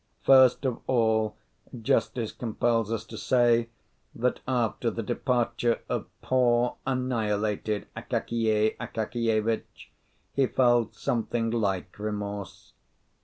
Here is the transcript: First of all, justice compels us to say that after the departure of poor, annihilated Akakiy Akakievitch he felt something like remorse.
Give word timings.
First 0.23 0.65
of 0.65 0.79
all, 0.87 1.37
justice 1.79 2.31
compels 2.31 2.91
us 2.91 3.05
to 3.05 3.19
say 3.19 3.69
that 4.15 4.39
after 4.47 4.89
the 4.89 5.03
departure 5.03 5.81
of 5.89 6.07
poor, 6.23 6.77
annihilated 6.87 7.85
Akakiy 7.95 8.77
Akakievitch 8.79 9.91
he 10.33 10.47
felt 10.47 10.95
something 10.95 11.51
like 11.51 11.99
remorse. 11.99 12.73